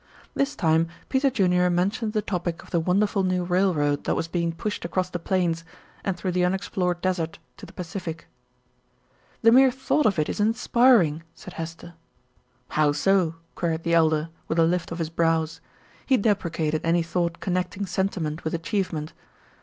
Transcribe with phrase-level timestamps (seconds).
[0.33, 4.51] This time Peter Junior mentioned the topic of the wonderful new railroad that was being
[4.51, 5.63] pushed across the plains
[6.03, 8.25] and through the unexplored desert to the Pacific.
[9.43, 11.93] "The mere thought of it is inspiring," said Hester.
[12.69, 15.61] "How so?" queried the Elder, with a lift of his brows.
[16.07, 19.13] He deprecated any thought connecting sentiment with achievement.